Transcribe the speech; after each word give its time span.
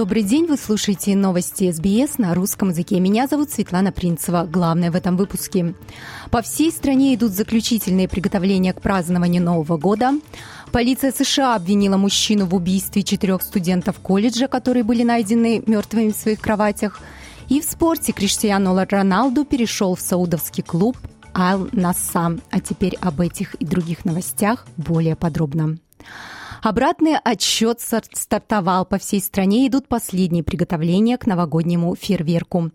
Добрый 0.00 0.22
день, 0.22 0.46
вы 0.46 0.56
слушаете 0.56 1.14
новости 1.14 1.70
СБС 1.70 2.16
на 2.16 2.32
русском 2.32 2.70
языке. 2.70 2.98
Меня 3.00 3.26
зовут 3.26 3.50
Светлана 3.50 3.92
Принцева. 3.92 4.48
Главное 4.50 4.90
в 4.90 4.96
этом 4.96 5.18
выпуске. 5.18 5.74
По 6.30 6.40
всей 6.40 6.72
стране 6.72 7.14
идут 7.14 7.32
заключительные 7.32 8.08
приготовления 8.08 8.72
к 8.72 8.80
празднованию 8.80 9.42
Нового 9.42 9.76
года. 9.76 10.12
Полиция 10.72 11.12
США 11.12 11.54
обвинила 11.54 11.98
мужчину 11.98 12.46
в 12.46 12.54
убийстве 12.54 13.02
четырех 13.02 13.42
студентов 13.42 13.98
колледжа, 14.00 14.48
которые 14.48 14.84
были 14.84 15.02
найдены 15.02 15.62
мертвыми 15.66 16.12
в 16.12 16.16
своих 16.16 16.40
кроватях. 16.40 16.98
И 17.50 17.60
в 17.60 17.64
спорте 17.64 18.12
Криштиану 18.12 18.74
Роналду 18.88 19.44
перешел 19.44 19.96
в 19.96 20.00
саудовский 20.00 20.62
клуб 20.62 20.96
Айл 21.34 21.68
Нассам. 21.72 22.40
А 22.50 22.60
теперь 22.60 22.96
об 23.02 23.20
этих 23.20 23.52
и 23.56 23.66
других 23.66 24.06
новостях 24.06 24.66
более 24.78 25.14
подробно. 25.14 25.76
Обратный 26.62 27.16
отсчет 27.16 27.80
стартовал 27.80 28.84
по 28.84 28.98
всей 28.98 29.20
стране, 29.20 29.66
идут 29.66 29.88
последние 29.88 30.44
приготовления 30.44 31.16
к 31.16 31.26
новогоднему 31.26 31.94
фейерверку. 31.96 32.70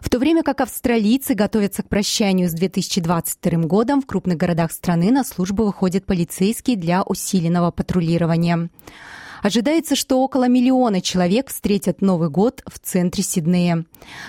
В 0.00 0.10
то 0.10 0.18
время 0.18 0.42
как 0.42 0.60
австралийцы 0.60 1.34
готовятся 1.34 1.82
к 1.82 1.88
прощанию 1.88 2.48
с 2.48 2.52
2022 2.52 3.62
годом, 3.62 4.02
в 4.02 4.06
крупных 4.06 4.36
городах 4.36 4.72
страны 4.72 5.12
на 5.12 5.22
службу 5.22 5.64
выходят 5.64 6.04
полицейские 6.04 6.76
для 6.76 7.02
усиленного 7.02 7.70
патрулирования. 7.70 8.70
Ожидается, 9.42 9.94
что 9.94 10.20
около 10.20 10.48
миллиона 10.48 11.00
человек 11.00 11.48
встретят 11.48 12.00
Новый 12.00 12.28
год 12.28 12.62
в 12.66 12.78
центре 12.78 13.22
Сиднея. 13.22 13.84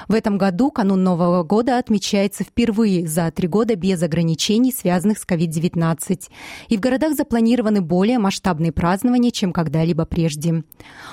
В 0.07 0.13
этом 0.13 0.37
году 0.37 0.71
канун 0.71 1.03
Нового 1.03 1.43
года 1.43 1.77
отмечается 1.77 2.43
впервые 2.43 3.07
за 3.07 3.31
три 3.31 3.47
года 3.47 3.75
без 3.75 4.01
ограничений, 4.03 4.71
связанных 4.71 5.17
с 5.17 5.25
COVID-19. 5.25 6.29
И 6.67 6.77
в 6.77 6.79
городах 6.79 7.15
запланированы 7.15 7.81
более 7.81 8.19
масштабные 8.19 8.71
празднования, 8.71 9.31
чем 9.31 9.51
когда-либо 9.51 10.05
прежде. 10.05 10.63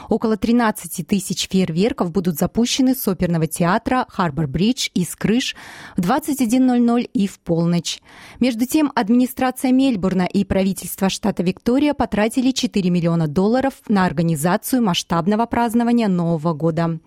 Около 0.09 0.37
13 0.37 1.07
тысяч 1.07 1.48
фейерверков 1.48 2.13
будут 2.13 2.37
запущены 2.39 2.95
с 2.95 3.09
оперного 3.09 3.47
театра 3.47 4.07
Харбор-Бридж 4.09 4.91
и 4.95 5.05
с 5.05 5.17
крыш 5.17 5.57
в 5.97 6.01
21.00 6.01 7.03
и 7.13 7.27
в 7.27 7.39
полночь. 7.41 8.01
Между 8.41 8.67
тем, 8.67 8.92
администрация 8.95 9.73
Мельбурна 9.73 10.27
и 10.27 10.45
правительство 10.45 11.09
штата 11.09 11.42
Виктория 11.42 11.95
потратили 11.95 12.51
4 12.51 12.91
миллиона 12.91 13.27
долларов 13.27 13.75
на 13.89 14.05
организацию 14.05 14.83
масштабного 14.83 15.47
празднования 15.47 16.09
Нового 16.09 16.53
года. 16.53 16.98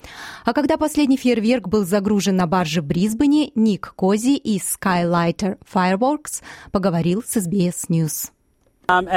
А 0.45 0.53
когда 0.53 0.77
последний 0.77 1.17
фейерверк 1.17 1.67
был 1.67 1.85
загружен 1.85 2.35
на 2.35 2.47
барже 2.47 2.81
в 2.81 2.85
Брисбене, 2.85 3.52
Ник 3.55 3.94
Кози 3.95 4.35
из 4.35 4.77
Skylighter 4.77 5.57
Fireworks 5.73 6.41
поговорил 6.72 7.23
с 7.25 7.38
SBS 7.38 7.89
News. 7.89 8.31
Um, 8.89 9.07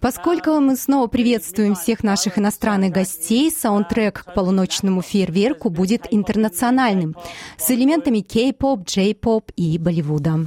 Поскольку 0.00 0.60
мы 0.60 0.76
снова 0.76 1.08
приветствуем 1.08 1.74
всех 1.74 2.04
наших 2.04 2.38
иностранных 2.38 2.92
гостей, 2.92 3.50
саундтрек 3.50 4.22
к 4.24 4.32
полуночному 4.32 5.02
фейерверку 5.02 5.70
будет 5.70 6.06
интернациональным, 6.08 7.16
с 7.56 7.68
элементами 7.72 8.20
кей-поп, 8.20 8.84
джей-поп 8.84 9.50
и 9.56 9.76
Болливуда. 9.78 10.46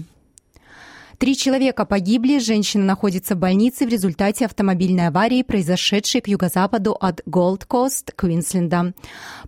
Три 1.20 1.36
человека 1.36 1.84
погибли, 1.84 2.39
женщина 2.39 2.86
находится 2.86 3.36
в 3.36 3.39
больнице 3.39 3.86
в 3.86 3.89
результате 3.89 4.45
автомобильной 4.45 5.08
аварии, 5.08 5.44
произошедшей 5.44 6.22
к 6.22 6.30
юго-западу 6.30 6.94
от 6.94 7.22
Голд-Кост, 7.26 8.14
Квинсленда. 8.16 8.94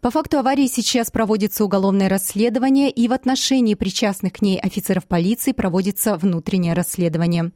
По 0.02 0.12
факту 0.12 0.40
аварии 0.40 0.68
сейчас 0.68 1.12
проводится 1.12 1.64
уголовное 1.64 2.10
расследование, 2.10 2.92
и 2.92 3.08
в 3.08 3.14
отношении 3.14 3.76
причастных 3.76 4.34
к 4.34 4.42
ней 4.42 4.60
офицеров 4.60 5.06
полиции 5.06 5.54
проводится 5.54 6.18
внутреннее 6.18 6.74
расследование. 6.74 7.52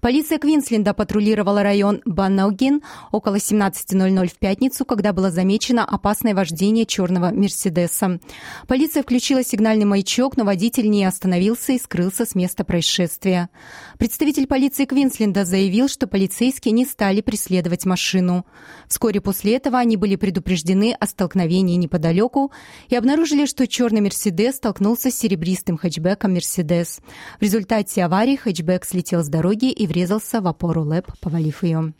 Полиция 0.00 0.38
Квинсленда 0.38 0.94
патрулировала 0.94 1.62
район 1.62 2.00
Баногин 2.06 2.80
около 3.12 3.34
17.00 3.34 4.26
в 4.26 4.38
пятницу, 4.38 4.86
когда 4.86 5.12
было 5.12 5.30
замечено 5.30 5.84
опасное 5.84 6.34
вождение 6.34 6.86
черного 6.86 7.30
Мерседеса. 7.30 8.20
Полиция 8.66 9.02
включила 9.02 9.44
сигнальный 9.44 9.84
маячок, 9.84 10.38
но 10.38 10.44
водитель 10.44 10.88
не 10.88 11.04
остановился 11.04 11.72
и 11.72 11.78
скрылся 11.78 12.24
с 12.24 12.34
места 12.34 12.64
происшествия. 12.64 13.49
Представитель 13.98 14.46
полиции 14.46 14.86
Квинсленда 14.86 15.44
заявил, 15.44 15.88
что 15.88 16.06
полицейские 16.06 16.72
не 16.72 16.86
стали 16.86 17.20
преследовать 17.20 17.84
машину. 17.84 18.46
Вскоре 18.88 19.20
после 19.20 19.56
этого 19.56 19.78
они 19.78 19.96
были 19.96 20.16
предупреждены 20.16 20.96
о 20.98 21.06
столкновении 21.06 21.76
неподалеку 21.76 22.50
и 22.88 22.96
обнаружили, 22.96 23.46
что 23.46 23.66
черный 23.66 24.00
Мерседес 24.00 24.56
столкнулся 24.56 25.10
с 25.10 25.18
серебристым 25.18 25.76
хэтчбеком 25.76 26.32
Мерседес. 26.32 27.00
В 27.38 27.42
результате 27.42 28.04
аварии 28.04 28.36
хэтчбек 28.36 28.84
слетел 28.84 29.22
с 29.22 29.28
дороги 29.28 29.70
и 29.70 29.86
врезался 29.86 30.40
в 30.40 30.46
опору 30.46 30.82
ЛЭП, 30.82 31.12
повалив 31.20 31.62
ее. 31.62 31.92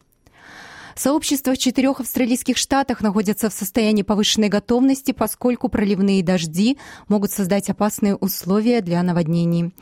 Сообщества 0.94 1.54
в 1.54 1.58
четырех 1.58 2.00
австралийских 2.00 2.56
штатах 2.56 3.00
находятся 3.00 3.48
в 3.48 3.54
состоянии 3.54 4.02
повышенной 4.02 4.48
готовности, 4.48 5.12
поскольку 5.12 5.68
проливные 5.68 6.22
дожди 6.22 6.78
могут 7.08 7.30
создать 7.30 7.70
опасные 7.70 8.16
условия 8.16 8.80
для 8.80 9.02
наводнений. 9.02 9.72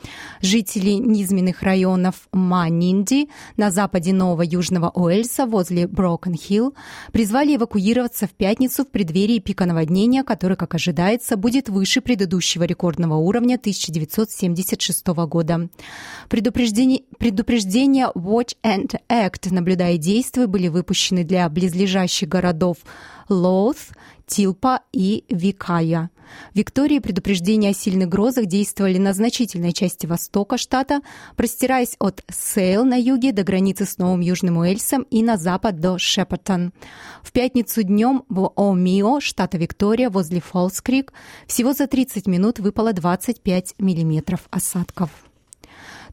Жители 0.41 0.91
низменных 0.91 1.61
районов 1.63 2.27
Манинди 2.31 3.29
на 3.57 3.71
западе 3.71 4.13
Нового 4.13 4.43
Южного 4.43 4.89
Уэльса 4.89 5.45
возле 5.45 5.87
Брокен-Хилл 5.87 6.75
призвали 7.11 7.55
эвакуироваться 7.55 8.27
в 8.27 8.31
пятницу 8.31 8.85
в 8.85 8.89
преддверии 8.89 9.39
пика 9.39 9.65
наводнения, 9.65 10.23
который, 10.23 10.57
как 10.57 10.75
ожидается, 10.75 11.37
будет 11.37 11.69
выше 11.69 12.01
предыдущего 12.01 12.63
рекордного 12.63 13.15
уровня 13.15 13.55
1976 13.55 15.07
года. 15.07 15.69
Предупреждение, 16.29 17.01
предупреждения 17.17 18.11
Watch 18.15 18.55
and 18.63 18.95
Act, 19.09 19.51
наблюдай 19.51 19.97
и 19.97 20.02
действуй, 20.02 20.47
были 20.47 20.67
выпущены 20.67 20.98
запущены 20.99 21.23
для 21.23 21.47
близлежащих 21.49 22.27
городов 22.27 22.77
Louth, 23.29 23.93
Тилпа 24.27 24.81
и 24.91 25.23
Викая. 25.29 26.11
Виктории 26.53 26.99
предупреждения 26.99 27.69
о 27.69 27.73
сильных 27.73 28.09
грозах 28.09 28.45
действовали 28.45 28.99
на 28.99 29.13
значительной 29.13 29.71
части 29.71 30.05
востока 30.05 30.57
штата, 30.57 31.01
простираясь 31.35 31.95
от 31.99 32.23
Сейл 32.29 32.85
на 32.85 32.99
юге 32.99 33.31
до 33.31 33.43
границы 33.43 33.85
с 33.85 33.97
Новым 33.97 34.19
Южным 34.19 34.57
Уэльсом 34.57 35.03
и 35.09 35.23
на 35.23 35.37
запад 35.37 35.79
до 35.79 35.97
Шепартон. 35.97 36.73
В 37.23 37.31
пятницу 37.31 37.81
днем 37.81 38.23
в 38.29 38.51
Омио, 38.55 39.19
штата 39.19 39.57
Виктория, 39.57 40.09
возле 40.09 40.41
Фолскрик, 40.41 41.13
всего 41.47 41.73
за 41.73 41.87
30 41.87 42.27
минут 42.27 42.59
выпало 42.59 42.93
25 42.93 43.75
миллиметров 43.79 44.41
осадков. 44.51 45.28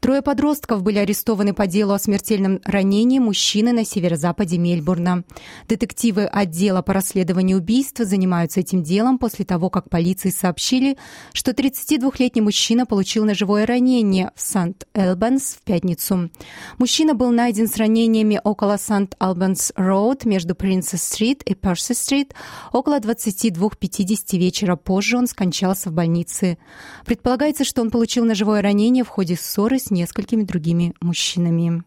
Трое 0.06 0.22
подростков 0.22 0.84
были 0.84 0.98
арестованы 0.98 1.52
по 1.52 1.66
делу 1.66 1.92
о 1.92 1.98
смертельном 1.98 2.60
ранении 2.62 3.18
мужчины 3.18 3.72
на 3.72 3.84
северо-западе 3.84 4.56
Мельбурна. 4.56 5.24
Детективы 5.68 6.26
отдела 6.26 6.80
по 6.80 6.92
расследованию 6.92 7.56
убийства 7.56 8.04
занимаются 8.04 8.60
этим 8.60 8.84
делом 8.84 9.18
после 9.18 9.44
того, 9.44 9.68
как 9.68 9.90
полиции 9.90 10.30
сообщили, 10.30 10.96
что 11.32 11.50
32-летний 11.50 12.40
мужчина 12.40 12.86
получил 12.86 13.24
ножевое 13.24 13.66
ранение 13.66 14.30
в 14.36 14.42
Сант-Элбанс 14.42 15.56
в 15.60 15.62
пятницу. 15.62 16.30
Мужчина 16.78 17.14
был 17.14 17.32
найден 17.32 17.66
с 17.66 17.76
ранениями 17.76 18.40
около 18.44 18.76
Сант-Албанс-Роуд 18.76 20.24
между 20.24 20.54
Принцесс-Стрит 20.54 21.42
и 21.42 21.56
Перси-Стрит. 21.56 22.32
Около 22.72 23.00
22.50 23.00 24.38
вечера 24.38 24.76
позже 24.76 25.18
он 25.18 25.26
скончался 25.26 25.90
в 25.90 25.94
больнице. 25.94 26.58
Предполагается, 27.04 27.64
что 27.64 27.82
он 27.82 27.90
получил 27.90 28.24
ножевое 28.24 28.62
ранение 28.62 29.02
в 29.02 29.08
ходе 29.08 29.34
ссоры 29.34 29.80
с 29.80 29.90
несколькими 29.96 30.42
другими 30.42 30.94
мужчинами. 31.00 31.82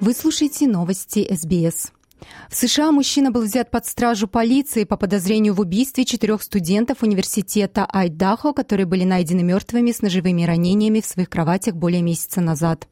Вы 0.00 0.12
слушаете 0.12 0.66
новости 0.68 1.26
СБС. 1.34 1.93
В 2.50 2.56
США 2.56 2.92
мужчина 2.92 3.30
был 3.30 3.42
взят 3.42 3.70
под 3.70 3.86
стражу 3.86 4.28
полиции 4.28 4.84
по 4.84 4.96
подозрению 4.96 5.54
в 5.54 5.60
убийстве 5.60 6.04
четырех 6.04 6.42
студентов 6.42 7.02
университета 7.02 7.86
Айдахо, 7.86 8.52
которые 8.52 8.86
были 8.86 9.04
найдены 9.04 9.42
мертвыми 9.42 9.92
с 9.92 10.02
ножевыми 10.02 10.44
ранениями 10.44 11.00
в 11.00 11.06
своих 11.06 11.28
кроватях 11.28 11.74
более 11.74 12.02
месяца 12.02 12.40
назад. 12.40 12.86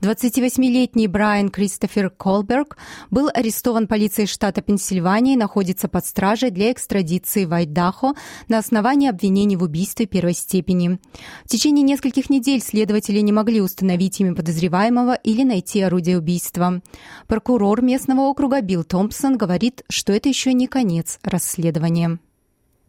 28-летний 0.00 1.08
Брайан 1.08 1.48
Кристофер 1.48 2.10
Колберг 2.10 2.76
был 3.10 3.28
арестован 3.32 3.86
полицией 3.86 4.28
штата 4.28 4.62
Пенсильвания 4.62 5.34
и 5.34 5.36
находится 5.36 5.88
под 5.88 6.06
стражей 6.06 6.50
для 6.50 6.72
экстрадиции 6.72 7.44
в 7.44 7.52
Айдахо 7.52 8.14
на 8.48 8.58
основании 8.58 9.08
обвинений 9.08 9.56
в 9.56 9.62
убийстве 9.62 10.06
первой 10.06 10.34
степени. 10.34 10.98
В 11.44 11.48
течение 11.48 11.82
нескольких 11.82 12.30
недель 12.30 12.60
следователи 12.60 13.20
не 13.20 13.32
могли 13.32 13.60
установить 13.60 14.20
имя 14.20 14.34
подозреваемого 14.34 15.14
или 15.14 15.42
найти 15.42 15.80
орудие 15.80 16.18
убийства. 16.18 16.80
Прокурор 17.26 17.82
местного 17.82 18.22
округа 18.22 18.58
Билл 18.68 18.84
Томпсон 18.84 19.38
говорит, 19.38 19.82
что 19.88 20.12
это 20.12 20.28
еще 20.28 20.52
не 20.52 20.66
конец 20.66 21.18
расследования. 21.22 22.18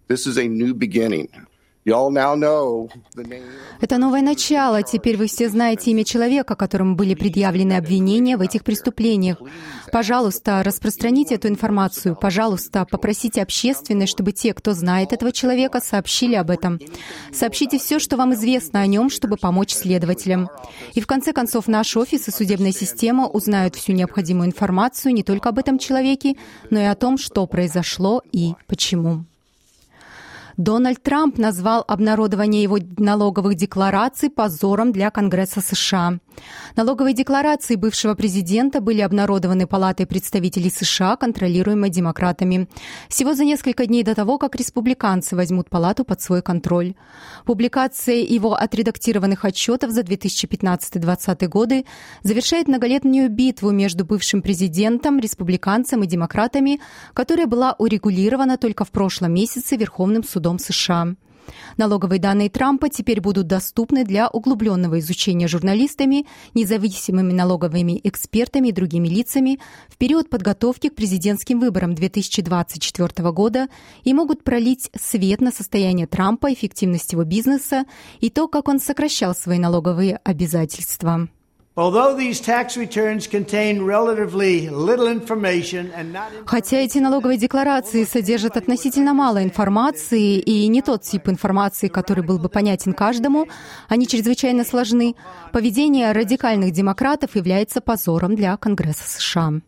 This 0.10 0.28
is 0.28 0.38
a 0.38 0.46
new 0.46 0.74
beginning 0.74 1.30
Это 3.82 3.98
новое 3.98 4.22
начало. 4.22 4.84
Теперь 4.84 5.18
вы 5.18 5.28
все 5.28 5.50
знаете 5.50 5.92
имя 5.92 6.04
человека, 6.04 6.56
которому 6.56 6.96
были 6.96 7.16
предъявлены 7.16 7.74
обвинения 7.74 8.38
в 8.38 8.42
этих 8.42 8.64
преступлениях. 8.64 9.38
Пожалуйста, 9.92 10.62
распространите 10.64 11.36
эту 11.36 11.48
информацию. 11.48 12.16
Пожалуйста, 12.16 12.86
попросите 12.90 13.42
общественность, 13.42 14.12
чтобы 14.12 14.32
те, 14.32 14.54
кто 14.54 14.74
знает 14.74 15.14
этого 15.14 15.32
человека, 15.32 15.80
сообщили 15.82 16.36
об 16.36 16.50
этом. 16.50 16.80
Сообщите 17.34 17.80
все, 17.80 18.00
что 18.00 18.18
вам 18.18 18.34
известно 18.34 18.82
о 18.82 18.88
нем, 18.88 19.10
чтобы 19.10 19.38
помочь 19.38 19.74
следователям. 19.74 20.50
И 20.94 21.02
в 21.02 21.08
конце 21.08 21.34
концов, 21.34 21.68
наш 21.68 21.96
офис 21.98 22.28
и 22.28 22.32
судебная 22.32 22.72
система 22.72 23.28
узнают 23.28 23.76
всю 23.76 23.94
необходимую 23.94 24.48
информацию 24.48 25.14
не 25.14 25.24
только 25.24 25.50
об 25.50 25.58
этом 25.58 25.80
человеке, 25.80 26.36
но 26.70 26.80
и 26.80 26.86
о 26.86 26.96
том, 26.96 27.18
что 27.18 27.48
произошло 27.48 28.22
и 28.32 28.54
почему. 28.68 29.26
Дональд 30.60 31.02
Трамп 31.02 31.38
назвал 31.38 31.86
обнародование 31.88 32.62
его 32.62 32.80
налоговых 32.98 33.56
деклараций 33.56 34.30
позором 34.30 34.92
для 34.92 35.10
Конгресса 35.10 35.62
США. 35.62 36.20
Налоговые 36.76 37.14
декларации 37.14 37.76
бывшего 37.76 38.16
президента 38.16 38.82
были 38.82 39.02
обнародованы 39.02 39.68
Палатой 39.68 40.06
представителей 40.06 40.70
США, 40.70 41.16
контролируемой 41.16 41.90
демократами, 41.90 42.68
всего 43.10 43.34
за 43.34 43.44
несколько 43.44 43.86
дней 43.86 44.04
до 44.04 44.16
того, 44.16 44.38
как 44.38 44.56
республиканцы 44.56 45.36
возьмут 45.36 45.70
палату 45.70 46.04
под 46.04 46.22
свой 46.22 46.42
контроль. 46.42 46.94
Публикация 47.46 48.18
его 48.18 48.54
отредактированных 48.54 49.46
отчетов 49.46 49.92
за 49.92 50.02
2015-2020 50.02 51.48
годы 51.48 51.86
завершает 52.24 52.68
многолетнюю 52.68 53.30
битву 53.30 53.72
между 53.72 54.06
бывшим 54.06 54.42
президентом, 54.42 55.20
республиканцем 55.20 56.04
и 56.04 56.08
демократами, 56.08 56.80
которая 57.14 57.48
была 57.48 57.76
урегулирована 57.78 58.58
только 58.58 58.86
в 58.86 58.92
прошлом 58.92 59.34
месяце 59.34 59.76
Верховным 59.76 60.24
судом 60.24 60.60
США. 60.60 61.16
Налоговые 61.78 62.20
данные 62.20 62.50
Трампа 62.50 62.90
теперь 62.90 63.22
будут 63.22 63.48
доступны 63.48 64.04
для 64.04 64.28
углубленного 64.28 65.00
изучения 65.00 65.48
журналистами, 65.48 66.26
независимыми 66.54 67.32
налоговыми 67.32 68.00
экспертами 68.04 68.70
и 68.70 68.72
другими 68.72 69.08
лицами 69.08 69.60
в 69.88 69.98
период 69.98 70.30
подготовки 70.30 70.90
к 70.90 70.96
президентским 70.96 71.60
выборам 71.60 71.96
2024 71.96 73.32
года 73.32 73.68
и 74.04 74.14
могут 74.14 74.44
пролить 74.44 74.90
свет 75.00 75.42
на 75.42 75.52
состояние 75.52 76.08
Трампа, 76.08 76.52
эффективность 76.54 77.14
его 77.14 77.24
бизнеса 77.24 77.86
и 78.20 78.30
то, 78.30 78.48
как 78.48 78.68
он 78.68 78.80
сокращал 78.80 79.36
свои 79.36 79.60
налоговые 79.60 80.20
обязательства. 80.24 81.30
Хотя 86.46 86.78
эти 86.78 86.98
налоговые 86.98 87.38
декларации 87.38 88.04
содержат 88.04 88.58
относительно 88.58 89.14
мало 89.14 89.42
информации 89.42 90.40
и 90.40 90.68
не 90.68 90.82
тот 90.82 91.04
тип 91.04 91.30
информации, 91.30 91.88
который 91.88 92.24
был 92.26 92.38
бы 92.38 92.50
понятен 92.50 92.92
каждому, 92.92 93.48
они 93.88 94.08
чрезвычайно 94.08 94.66
сложны. 94.66 95.16
Поведение 95.54 96.12
радикальных 96.12 96.72
демократов 96.72 97.38
является 97.38 97.80
позором 97.80 98.36
для 98.36 98.58
Конгресса 98.58 99.08
США. 99.08 99.62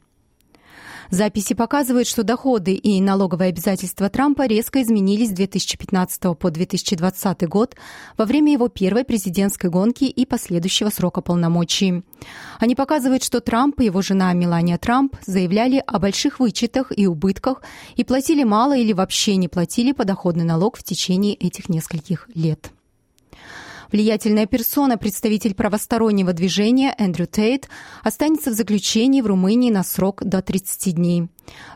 Записи 1.11 1.55
показывают, 1.55 2.07
что 2.07 2.23
доходы 2.23 2.73
и 2.73 3.01
налоговые 3.01 3.49
обязательства 3.49 4.09
Трампа 4.09 4.47
резко 4.47 4.81
изменились 4.81 5.31
с 5.31 5.33
2015 5.33 6.37
по 6.39 6.49
2020 6.49 7.49
год 7.49 7.75
во 8.17 8.23
время 8.23 8.53
его 8.53 8.69
первой 8.69 9.03
президентской 9.03 9.69
гонки 9.69 10.05
и 10.05 10.25
последующего 10.25 10.89
срока 10.89 11.19
полномочий. 11.19 12.03
Они 12.59 12.75
показывают, 12.75 13.23
что 13.23 13.41
Трамп 13.41 13.81
и 13.81 13.85
его 13.85 14.01
жена 14.01 14.31
Мелания 14.31 14.77
Трамп 14.77 15.17
заявляли 15.25 15.83
о 15.85 15.99
больших 15.99 16.39
вычетах 16.39 16.97
и 16.97 17.07
убытках 17.07 17.61
и 17.97 18.05
платили 18.05 18.45
мало 18.45 18.77
или 18.77 18.93
вообще 18.93 19.35
не 19.35 19.49
платили 19.49 19.91
подоходный 19.91 20.45
налог 20.45 20.77
в 20.77 20.83
течение 20.83 21.35
этих 21.35 21.67
нескольких 21.67 22.29
лет. 22.33 22.71
Влиятельная 23.91 24.45
персона, 24.45 24.97
представитель 24.97 25.53
правостороннего 25.53 26.31
движения 26.31 26.95
Эндрю 26.97 27.27
Тейт, 27.27 27.67
останется 28.03 28.51
в 28.51 28.53
заключении 28.53 29.19
в 29.19 29.27
Румынии 29.27 29.69
на 29.69 29.83
срок 29.83 30.23
до 30.23 30.41
30 30.41 30.95
дней. 30.95 31.27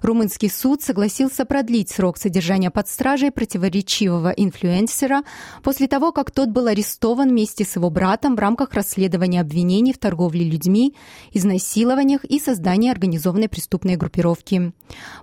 Румынский 0.02 0.50
суд 0.50 0.82
согласился 0.82 1.46
продлить 1.46 1.90
срок 1.90 2.18
содержания 2.18 2.72
под 2.72 2.88
стражей 2.88 3.32
противоречивого 3.32 4.30
инфлюенсера 4.30 5.24
после 5.64 5.88
того, 5.88 6.12
как 6.12 6.32
тот 6.32 6.50
был 6.50 6.68
арестован 6.68 7.30
вместе 7.30 7.66
с 7.66 7.76
его 7.76 7.90
братом 7.90 8.36
в 8.36 8.40
рамках 8.40 8.74
расследования 8.74 9.42
обвинений 9.42 9.94
в 9.94 9.98
торговле 9.98 10.44
людьми, 10.44 10.96
изнасилованиях 11.32 12.24
и 12.26 12.40
создании 12.40 12.92
организованной 12.92 13.50
преступной 13.50 13.96
группировки. 13.96 14.74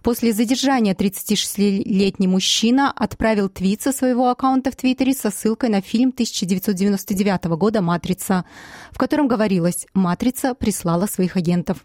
После 0.02 0.32
задержания 0.32 0.94
36-летний 0.94 2.26
мужчина 2.26 2.90
отправил 2.90 3.48
твит 3.48 3.82
со 3.82 3.92
своего 3.92 4.30
аккаунта 4.30 4.70
в 4.70 4.76
Твиттере 4.76 5.14
со 5.14 5.30
ссылкой 5.30 5.70
на 5.70 5.80
фильм 5.80 6.10
1999 6.10 7.44
года 7.56 7.82
«Матрица», 7.82 8.44
в 8.90 8.98
котором 8.98 9.28
говорилось 9.28 9.86
«Матрица 9.94 10.54
прислала 10.54 11.06
своих 11.06 11.36
агентов». 11.36 11.84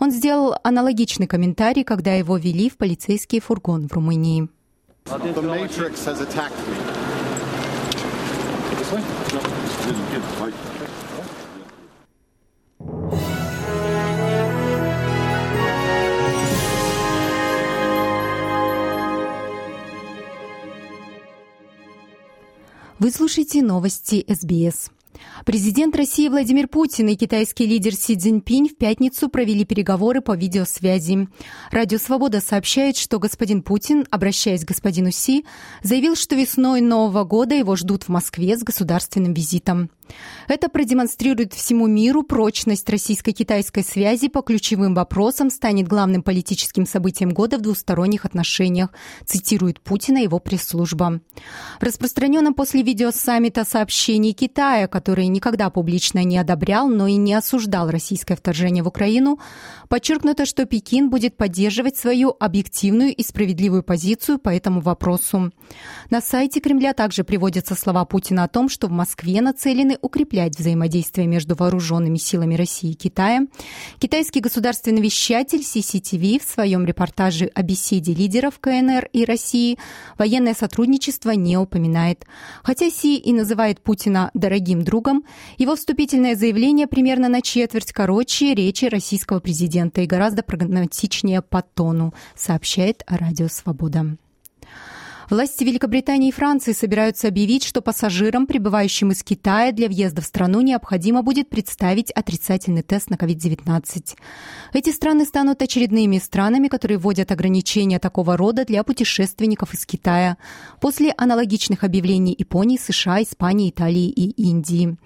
Он 0.00 0.10
сделал 0.10 0.54
аналогичный 0.62 1.26
комментарий, 1.26 1.84
когда 1.84 2.14
его 2.14 2.36
вели 2.36 2.68
в 2.68 2.76
полицейский 2.76 3.40
фургон 3.40 3.88
в 3.88 3.92
Румынии. 3.92 4.48
Вы 22.98 23.10
слушаете 23.10 23.62
новости 23.62 24.24
СБС. 24.28 24.90
Президент 25.44 25.94
России 25.96 26.28
Владимир 26.28 26.68
Путин 26.68 27.08
и 27.08 27.16
китайский 27.16 27.66
лидер 27.66 27.94
Си 27.94 28.16
Цзиньпинь 28.16 28.68
в 28.68 28.76
пятницу 28.76 29.28
провели 29.28 29.64
переговоры 29.64 30.20
по 30.20 30.36
видеосвязи. 30.36 31.28
Радио 31.70 31.98
«Свобода» 31.98 32.40
сообщает, 32.40 32.96
что 32.96 33.18
господин 33.18 33.62
Путин, 33.62 34.06
обращаясь 34.10 34.64
к 34.64 34.68
господину 34.68 35.10
Си, 35.10 35.44
заявил, 35.82 36.16
что 36.16 36.34
весной 36.34 36.80
Нового 36.80 37.24
года 37.24 37.54
его 37.54 37.76
ждут 37.76 38.04
в 38.04 38.08
Москве 38.08 38.56
с 38.56 38.62
государственным 38.62 39.34
визитом. 39.34 39.90
Это 40.48 40.68
продемонстрирует 40.68 41.54
всему 41.54 41.86
миру 41.86 42.22
прочность 42.22 42.88
российско-китайской 42.88 43.82
связи 43.82 44.28
по 44.28 44.42
ключевым 44.42 44.94
вопросам, 44.94 45.50
станет 45.50 45.88
главным 45.88 46.22
политическим 46.22 46.86
событием 46.86 47.30
года 47.30 47.58
в 47.58 47.62
двусторонних 47.62 48.24
отношениях, 48.24 48.90
цитирует 49.24 49.80
Путина 49.80 50.18
его 50.18 50.38
пресс-служба. 50.38 51.20
В 51.80 51.82
распространенном 51.82 52.54
после 52.54 52.82
видеосаммита 52.82 53.64
сообщении 53.64 54.32
Китая, 54.32 54.86
который 54.86 55.26
никогда 55.28 55.70
публично 55.70 56.22
не 56.24 56.38
одобрял, 56.38 56.88
но 56.88 57.06
и 57.06 57.16
не 57.16 57.34
осуждал 57.34 57.90
российское 57.90 58.36
вторжение 58.36 58.82
в 58.82 58.88
Украину, 58.88 59.40
подчеркнуто, 59.88 60.44
что 60.44 60.66
Пекин 60.66 61.10
будет 61.10 61.36
поддерживать 61.36 61.96
свою 61.96 62.34
объективную 62.38 63.14
и 63.14 63.22
справедливую 63.22 63.82
позицию 63.82 64.38
по 64.38 64.50
этому 64.50 64.80
вопросу. 64.80 65.52
На 66.10 66.20
сайте 66.20 66.60
Кремля 66.60 66.92
также 66.92 67.24
приводятся 67.24 67.74
слова 67.74 68.04
Путина 68.04 68.44
о 68.44 68.48
том, 68.48 68.68
что 68.68 68.88
в 68.88 68.90
Москве 68.90 69.40
нацелены 69.40 69.93
призваны 69.94 69.98
укреплять 70.02 70.58
взаимодействие 70.58 71.26
между 71.26 71.54
вооруженными 71.54 72.18
силами 72.18 72.54
России 72.54 72.92
и 72.92 72.94
Китая. 72.94 73.46
Китайский 73.98 74.40
государственный 74.40 75.02
вещатель 75.02 75.60
CCTV 75.60 76.40
в 76.40 76.48
своем 76.48 76.84
репортаже 76.84 77.50
о 77.54 77.62
беседе 77.62 78.14
лидеров 78.14 78.58
КНР 78.60 79.08
и 79.12 79.24
России 79.24 79.78
военное 80.18 80.54
сотрудничество 80.54 81.30
не 81.30 81.56
упоминает. 81.56 82.24
Хотя 82.62 82.90
Си 82.90 83.16
и 83.16 83.32
называет 83.32 83.80
Путина 83.80 84.30
дорогим 84.34 84.82
другом, 84.82 85.24
его 85.58 85.74
вступительное 85.74 86.36
заявление 86.36 86.86
примерно 86.86 87.28
на 87.28 87.40
четверть 87.40 87.92
короче 87.92 88.54
речи 88.54 88.86
российского 88.86 89.40
президента 89.40 90.00
и 90.00 90.06
гораздо 90.06 90.42
прагматичнее 90.42 91.42
по 91.42 91.62
тону, 91.62 92.14
сообщает 92.36 93.02
Радио 93.08 93.48
Свобода. 93.48 94.16
Власти 95.30 95.64
Великобритании 95.64 96.28
и 96.28 96.32
Франции 96.32 96.72
собираются 96.72 97.28
объявить, 97.28 97.64
что 97.64 97.80
пассажирам, 97.80 98.46
прибывающим 98.46 99.10
из 99.10 99.22
Китая 99.22 99.72
для 99.72 99.88
въезда 99.88 100.20
в 100.20 100.26
страну, 100.26 100.60
необходимо 100.60 101.22
будет 101.22 101.48
представить 101.48 102.10
отрицательный 102.10 102.82
тест 102.82 103.08
на 103.08 103.14
COVID-19. 103.14 104.16
Эти 104.74 104.90
страны 104.90 105.24
станут 105.24 105.62
очередными 105.62 106.18
странами, 106.18 106.68
которые 106.68 106.98
вводят 106.98 107.32
ограничения 107.32 107.98
такого 107.98 108.36
рода 108.36 108.66
для 108.66 108.84
путешественников 108.84 109.72
из 109.72 109.86
Китая 109.86 110.36
после 110.80 111.14
аналогичных 111.16 111.84
объявлений 111.84 112.34
Японии, 112.38 112.76
США, 112.76 113.22
Испании, 113.22 113.70
Италии 113.70 114.10
и 114.10 114.30
Индии. 114.42 114.96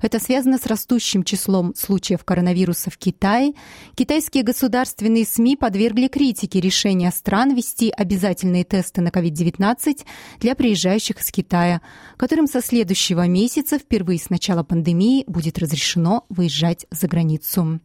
Это 0.00 0.18
связано 0.20 0.56
с 0.58 0.64
растущим 0.66 1.22
числом 1.22 1.74
случаев 1.74 2.24
коронавируса 2.24 2.90
в 2.90 2.96
Китае. 2.96 3.52
Китайские 3.94 4.42
государственные 4.42 5.26
СМИ 5.26 5.56
подвергли 5.56 6.08
критике 6.08 6.60
решения 6.60 7.10
стран 7.10 7.54
ввести 7.54 7.90
обязательные 7.90 8.64
тесты 8.64 9.02
на 9.02 9.08
COVID-19 9.08 9.65
для 10.40 10.54
приезжающих 10.54 11.20
из 11.20 11.30
Китая, 11.30 11.80
которым 12.16 12.46
со 12.46 12.60
следующего 12.60 13.26
месяца 13.26 13.78
впервые 13.78 14.18
с 14.18 14.30
начала 14.30 14.62
пандемии 14.62 15.24
будет 15.26 15.58
разрешено 15.58 16.24
выезжать 16.28 16.86
за 16.90 17.08
границу. 17.08 17.80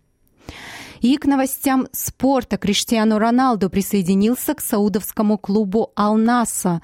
И 1.01 1.17
к 1.17 1.25
новостям 1.25 1.87
спорта 1.91 2.57
Криштиану 2.57 3.17
Роналду 3.17 3.69
присоединился 3.69 4.53
к 4.53 4.61
саудовскому 4.61 5.37
клубу 5.37 5.91
«Ал-Наса», 5.97 6.81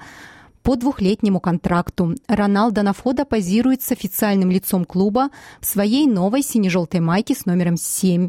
по 0.62 0.76
двухлетнему 0.76 1.40
контракту. 1.40 2.14
Роналдо 2.28 2.82
на 2.82 2.92
фото 2.92 3.24
позирует 3.24 3.82
с 3.82 3.90
официальным 3.90 4.50
лицом 4.50 4.84
клуба 4.84 5.30
в 5.60 5.66
своей 5.66 6.06
новой 6.06 6.42
сине-желтой 6.42 7.00
майке 7.00 7.34
с 7.34 7.46
номером 7.46 7.76
7. 7.76 8.28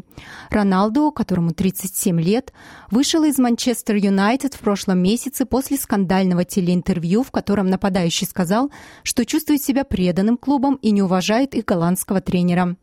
Роналду, 0.50 1.12
которому 1.12 1.52
37 1.52 2.20
лет, 2.20 2.52
вышел 2.90 3.24
из 3.24 3.38
Манчестер 3.38 3.96
Юнайтед 3.96 4.54
в 4.54 4.60
прошлом 4.60 4.98
месяце 4.98 5.44
после 5.44 5.76
скандального 5.76 6.44
телеинтервью, 6.44 7.22
в 7.22 7.30
котором 7.30 7.66
нападающий 7.66 8.26
сказал, 8.26 8.70
что 9.02 9.24
чувствует 9.26 9.62
себя 9.62 9.84
преданным 9.84 10.36
клубом 10.36 10.76
и 10.76 10.90
не 10.90 11.02
уважает 11.02 11.54
их 11.54 11.66
голландского 11.66 12.20
тренера. 12.20 12.76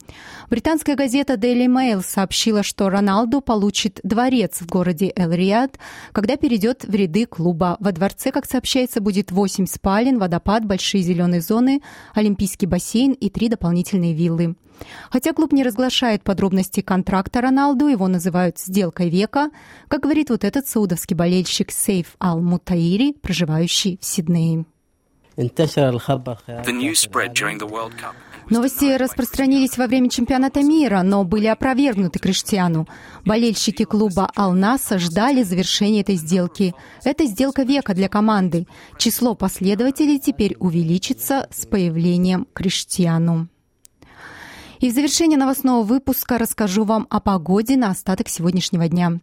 Британская 0.50 0.96
газета 0.96 1.34
Daily 1.34 1.66
Mail 1.66 2.04
сообщила, 2.06 2.63
что 2.63 2.89
Роналду 2.89 3.42
получит 3.42 4.00
дворец 4.04 4.62
в 4.62 4.68
городе 4.68 5.12
Эл-Риад, 5.16 5.80
когда 6.12 6.38
перейдет 6.38 6.86
в 6.86 6.94
ряды 6.94 7.25
клуба. 7.25 7.77
Во 7.80 7.92
дворце, 7.92 8.32
как 8.32 8.46
сообщается, 8.46 9.01
будет 9.01 9.32
8 9.32 9.47
8 9.48 9.66
спален, 9.66 10.20
водопад, 10.20 10.66
большие 10.66 11.01
зеленые 11.01 11.39
зоны, 11.39 11.82
олимпийский 12.13 12.66
бассейн 12.66 13.13
и 13.13 13.30
три 13.30 13.48
дополнительные 13.48 14.13
виллы. 14.13 14.56
Хотя 15.10 15.32
клуб 15.32 15.54
не 15.54 15.63
разглашает 15.63 16.22
подробности 16.24 16.82
контракта 16.82 17.39
Роналду, 17.39 17.88
его 17.88 18.10
называют 18.10 18.60
«сделкой 18.60 19.10
века», 19.10 19.50
как 19.88 20.01
говорит 20.01 20.30
вот 20.30 20.44
этот 20.44 20.68
саудовский 20.68 21.16
болельщик 21.16 21.72
Сейф 21.72 22.18
Ал-Мутаири, 22.20 23.13
проживающий 23.13 23.98
в 24.01 24.06
Сиднее. 24.06 24.66
Новости 28.50 28.96
распространились 28.96 29.77
во 29.77 29.88
время 29.88 30.10
чемпионата 30.10 30.63
мира, 30.63 31.01
но 31.03 31.25
были 31.25 31.48
опровергнуты 31.48 32.17
Криштиану. 32.20 32.88
Болельщики 33.25 33.84
клуба 33.84 34.32
«Алнаса» 34.36 35.00
ждали 35.00 35.44
завершения 35.44 36.01
этой 36.01 36.15
сделки. 36.15 36.74
Это 37.03 37.25
сделка 37.25 37.63
века 37.63 37.94
для 37.94 38.08
команды. 38.08 38.65
Число 38.98 39.36
последователей 39.36 40.17
теперь 40.17 40.56
увеличится 40.60 41.48
с 41.51 41.65
появлением 41.65 42.48
Криштиану. 42.53 43.50
И 44.79 44.91
в 44.91 44.93
завершение 44.93 45.39
новостного 45.39 45.81
выпуска 45.81 46.38
расскажу 46.38 46.84
вам 46.84 47.07
о 47.10 47.19
погоде 47.19 47.77
на 47.77 47.89
остаток 47.89 48.29
сегодняшнего 48.29 48.88
дня. 48.88 49.19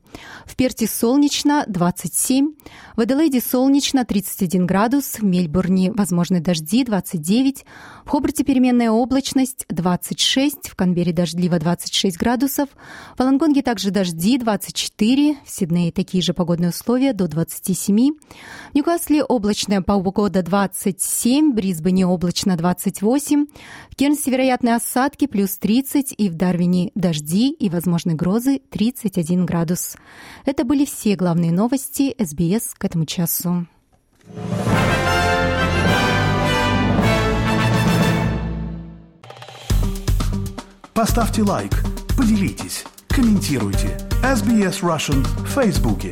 В 0.46 0.56
Перте 0.56 0.88
солнечно 0.88 1.64
27, 1.68 2.54
в 2.96 3.00
Аделаиде 3.00 3.40
солнечно 3.40 4.04
31 4.04 4.66
градус, 4.66 5.18
в 5.20 5.22
Мельбурне 5.22 5.92
возможны 5.92 6.40
дожди 6.40 6.82
29, 6.82 7.64
в 8.04 8.08
Хобарте 8.10 8.42
переменная 8.42 8.90
облачность 8.90 9.64
26, 9.68 10.70
в 10.70 10.74
Канберре 10.74 11.12
дождливо 11.12 11.60
26 11.60 12.16
градусов, 12.18 12.68
в 13.16 13.20
Алангонге 13.20 13.62
также 13.62 13.92
дожди 13.92 14.38
24, 14.38 15.36
в 15.44 15.50
Сиднее 15.50 15.92
такие 15.92 16.20
же 16.20 16.34
погодные 16.34 16.70
условия 16.70 17.12
до 17.12 17.28
27, 17.28 17.94
в 18.72 18.74
Ньюкасле 18.74 19.22
облачная 19.22 19.82
погода 19.82 20.42
27, 20.42 21.52
в 21.52 21.54
Брисбене 21.54 22.08
облачно 22.08 22.56
28, 22.56 23.46
в 23.90 23.94
Кернсе 23.94 24.32
вероятные 24.32 24.74
осадки 24.74 25.28
плюс 25.28 25.43
плюс 25.44 25.58
30 25.58 26.14
и 26.16 26.30
в 26.30 26.36
Дарвине 26.36 26.90
дожди 26.94 27.50
и 27.50 27.68
возможны 27.68 28.14
грозы 28.14 28.60
31 28.70 29.44
градус. 29.44 29.98
Это 30.46 30.64
были 30.64 30.86
все 30.86 31.16
главные 31.16 31.52
новости 31.52 32.14
СБС 32.18 32.72
к 32.72 32.82
этому 32.82 33.04
часу. 33.04 33.66
Поставьте 40.94 41.42
лайк, 41.42 41.72
поделитесь, 42.16 42.84
комментируйте. 43.08 43.98
SBS 44.22 44.80
Russian 44.80 45.20
в 45.44 45.48
Фейсбуке. 45.48 46.10